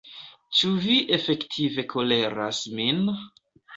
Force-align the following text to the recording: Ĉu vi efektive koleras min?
Ĉu 0.59 0.69
vi 0.85 0.95
efektive 1.17 1.85
koleras 1.93 2.63
min? 2.81 3.05